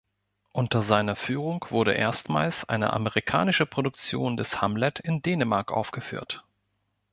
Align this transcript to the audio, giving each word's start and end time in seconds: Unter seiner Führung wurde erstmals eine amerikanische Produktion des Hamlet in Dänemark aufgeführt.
Unter 0.51 0.81
seiner 0.81 1.15
Führung 1.15 1.63
wurde 1.69 1.93
erstmals 1.93 2.67
eine 2.67 2.91
amerikanische 2.93 3.67
Produktion 3.67 4.35
des 4.35 4.59
Hamlet 4.59 4.97
in 4.99 5.21
Dänemark 5.21 5.71
aufgeführt. 5.71 6.43